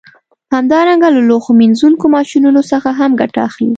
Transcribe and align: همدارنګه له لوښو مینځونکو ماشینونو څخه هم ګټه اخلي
همدارنګه 0.55 1.07
له 1.15 1.21
لوښو 1.29 1.51
مینځونکو 1.59 2.05
ماشینونو 2.15 2.61
څخه 2.71 2.89
هم 2.99 3.11
ګټه 3.21 3.39
اخلي 3.47 3.69